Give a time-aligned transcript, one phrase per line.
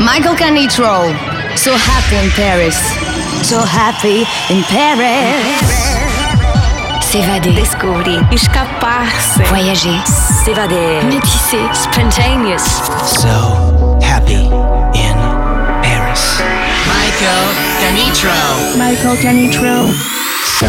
[0.00, 1.12] Michael Canitrot.
[1.58, 2.76] So happy in Paris.
[3.46, 5.36] So happy in Paris.
[7.04, 7.52] S'évader.
[7.52, 8.24] Descobrir.
[8.32, 9.42] Escapar-se.
[9.50, 10.00] Voyager.
[10.42, 11.02] S'évader.
[11.04, 11.68] Métisser.
[11.74, 12.64] Spontaneous.
[13.04, 14.48] So happy
[14.96, 15.16] in
[15.82, 16.40] Paris.
[16.88, 17.46] Michael
[17.82, 18.78] Canitrot.
[18.78, 19.92] Michael Canitrot.
[20.58, 20.66] So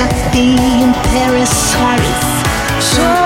[0.00, 1.74] happy in Paris.
[1.76, 2.36] Paris.
[2.80, 3.25] So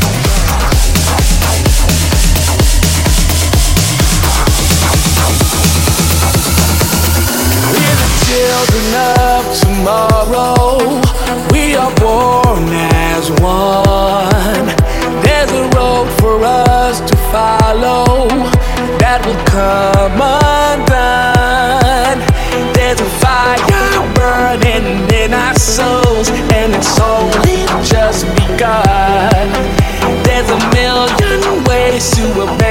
[32.01, 32.70] promise you will be.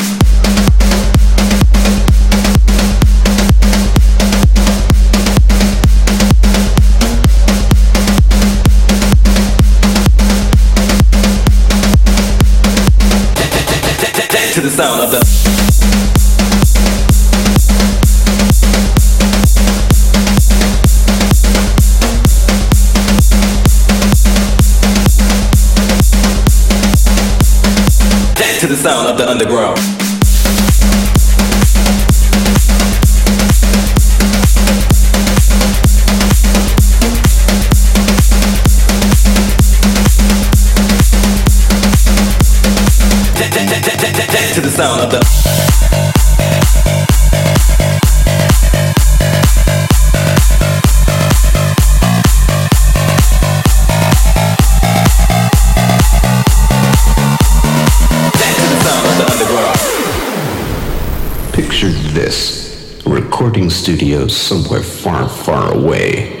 [29.21, 29.70] the underground.
[63.41, 66.40] Recording studios somewhere far, far away.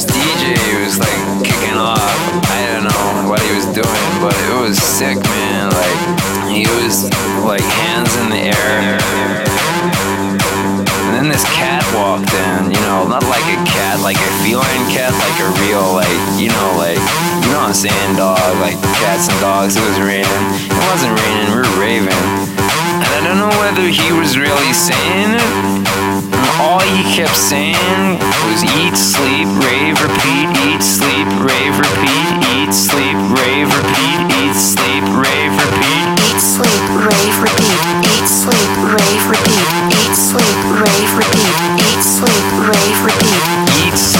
[0.00, 2.00] This DJ was like kicking off.
[2.48, 5.68] I don't know what he was doing, but it was sick, man.
[5.68, 6.00] Like
[6.48, 7.04] he was
[7.44, 8.96] like hands in the air.
[11.04, 14.84] And then this cat walked in, you know, not like a cat, like a feline
[14.88, 17.00] cat, like a real, like, you know, like,
[17.44, 19.76] you know what I'm saying, dog, like cats and dogs.
[19.76, 20.44] It was raining.
[20.64, 22.24] It wasn't raining, we were raving.
[23.04, 26.09] And I don't know whether he was really saying it.
[26.60, 33.16] All he kept saying was eat, sleep, rave, repeat, eat, sleep, rave, repeat, eat, sleep,
[33.32, 36.06] rave, repeat, eat, sleep, rave, repeat.
[36.28, 37.88] Eat, sleep, rave, repeat.
[38.12, 39.80] Eat, sleep, rave, repeat.
[39.96, 41.64] Eat, sleep, rave, repeat.
[41.88, 43.40] Eat, sleep, rave, repeat.
[43.80, 44.19] Eat, sleep,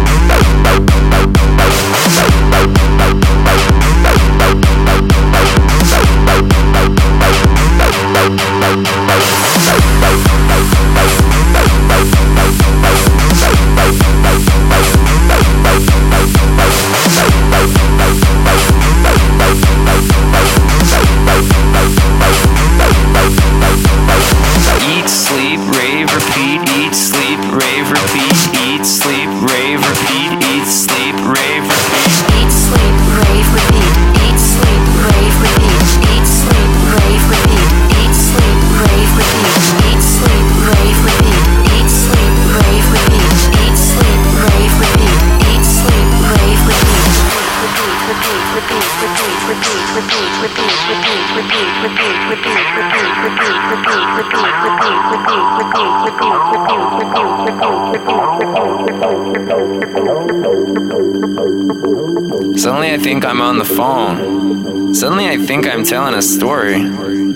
[62.61, 64.93] Suddenly I think I'm on the phone.
[64.93, 66.87] Suddenly I think I'm telling a story,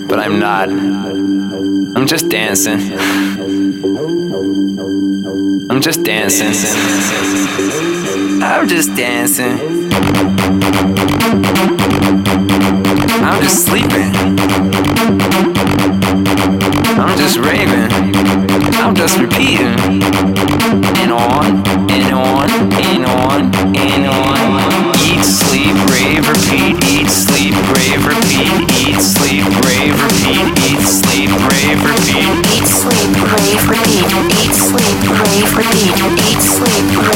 [0.06, 0.68] but I'm not.
[0.68, 2.92] I'm just dancing.
[5.68, 7.95] I'm just dancing.
[8.48, 9.58] I'm just dancing.
[13.20, 14.14] I'm just sleeping.
[16.96, 17.90] I'm just raving.
[18.78, 19.74] I'm just repeating.
[21.02, 24.94] And on, and on, and on, and on.
[25.02, 26.78] Eat, sleep, rave, repeat.
[26.86, 28.62] Eat, sleep, rave, repeat.
[28.78, 30.46] Eat, sleep, rave, repeat.
[30.70, 32.30] Eat, sleep, rave, repeat.
[32.54, 34.14] Eat, sleep, rave, rave, repeat.
[34.38, 35.96] Eat, sleep, rave, repeat.
[36.30, 37.15] Eat, sleep, rave, repeat.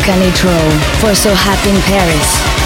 [0.00, 2.61] Canitrot for So Happy in Paris.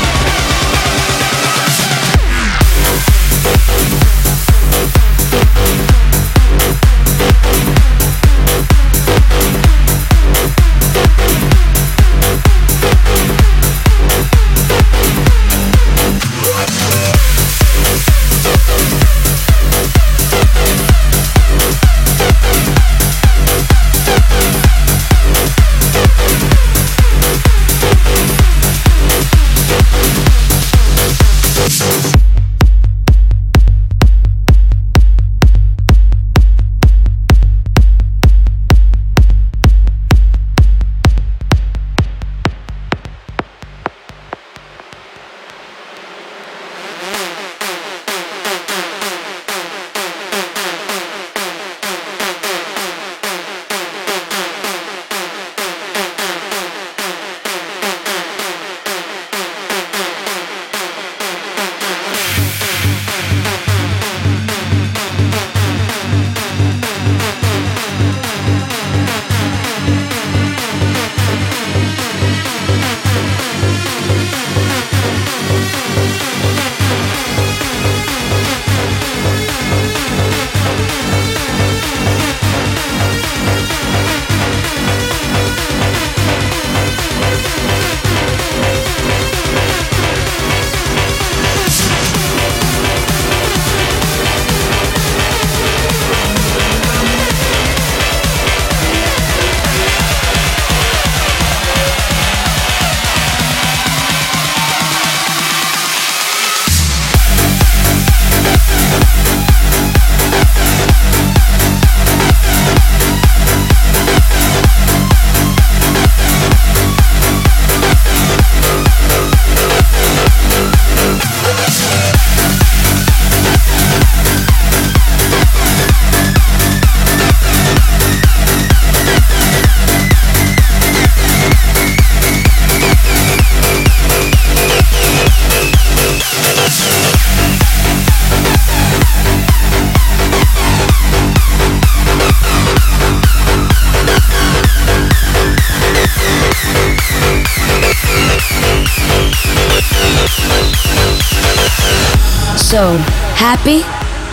[153.47, 153.81] Happy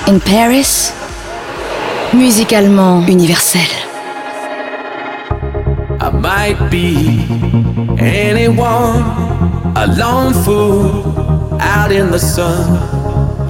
[0.10, 0.92] in Paris,
[2.14, 3.70] musicalement universel.
[6.02, 7.22] I might be
[8.00, 9.06] anyone,
[9.78, 12.66] a lone fool out in the sun.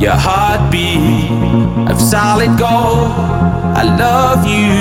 [0.03, 1.31] Your heartbeat
[1.89, 3.11] of solid gold.
[3.81, 4.75] I love you,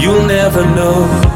[0.00, 1.35] you'll never know.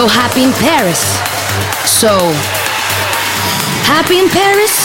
[0.00, 0.98] So Happy in Paris.
[1.84, 2.08] So
[3.84, 4.79] Happy in Paris?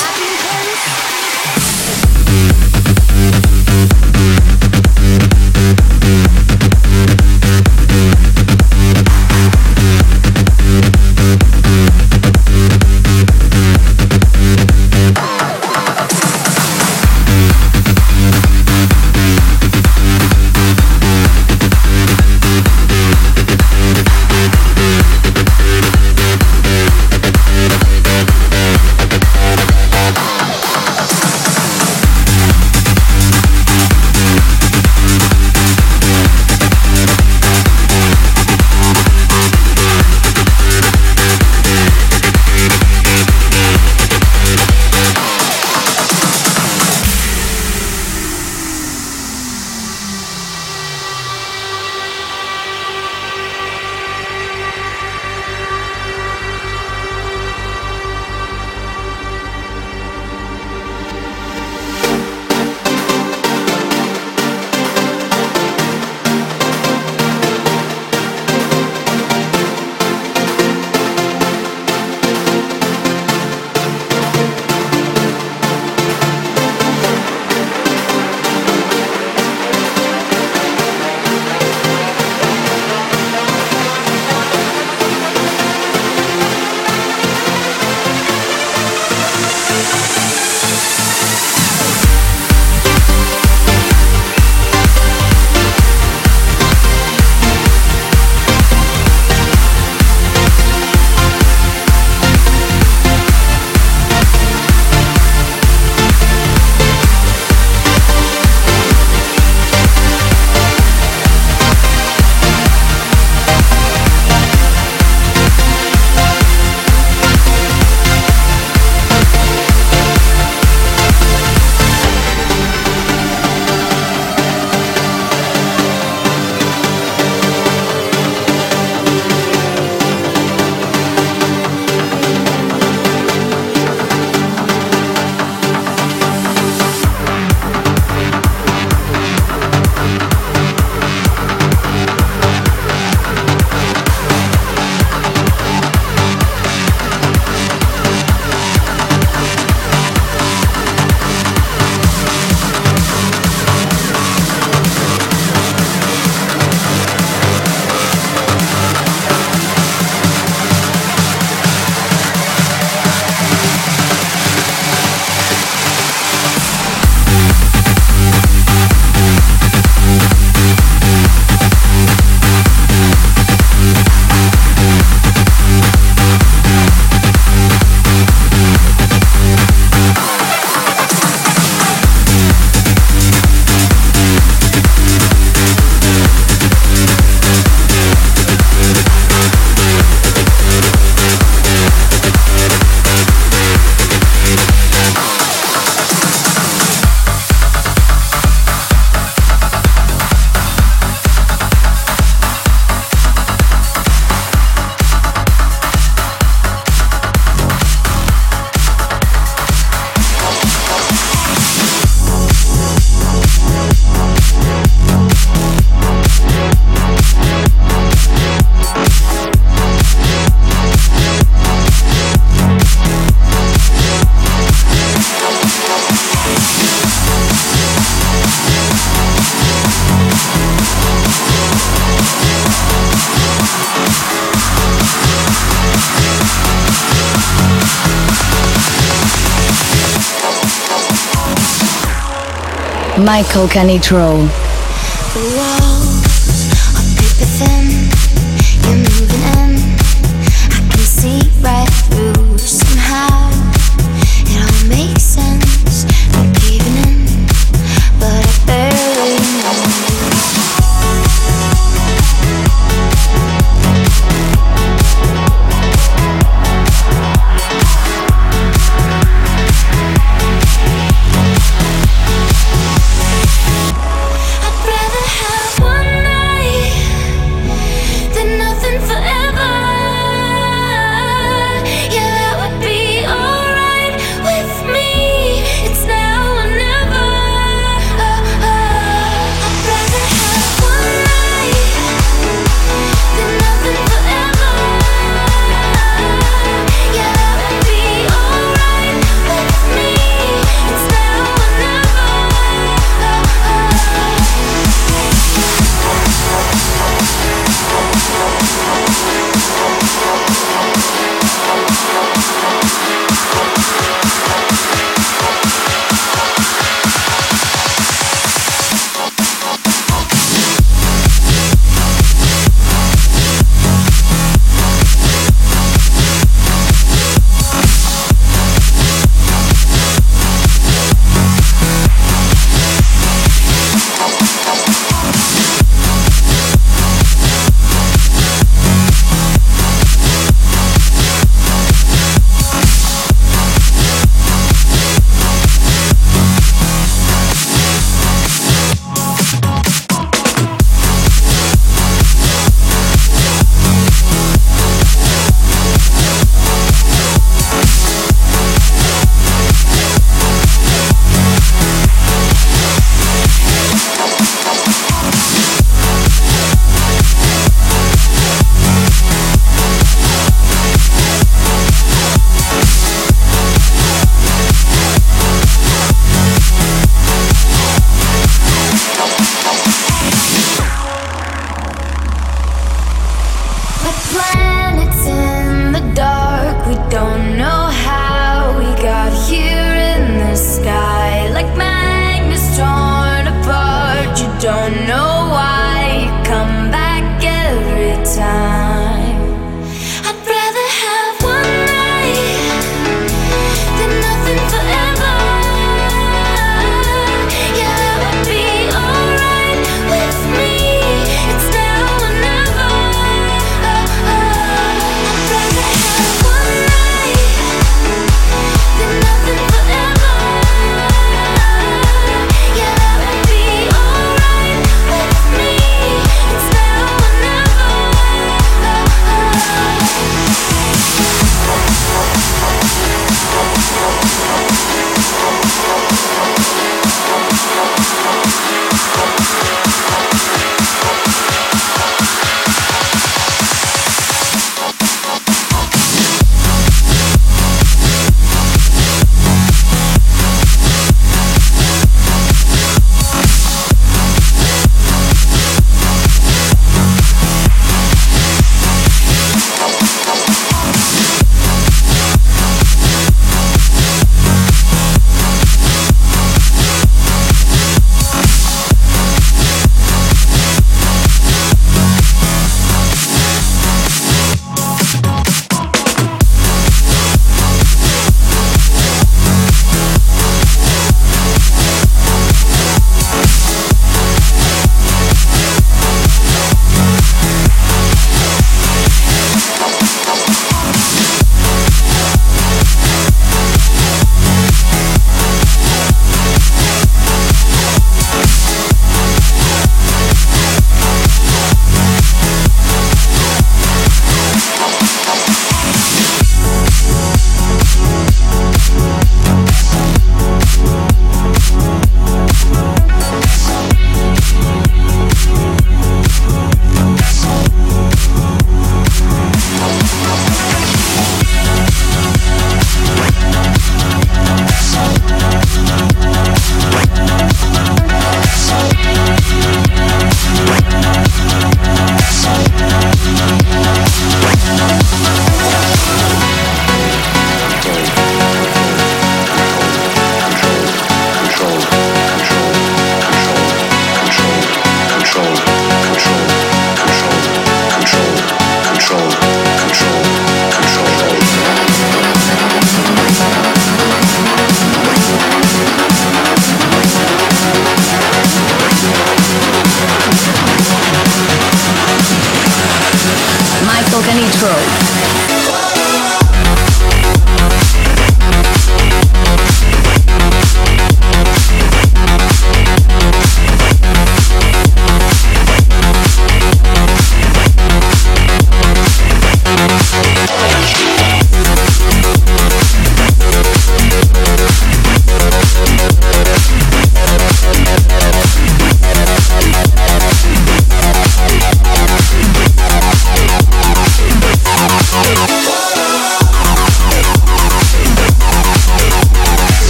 [243.25, 244.64] Michael Canitrot.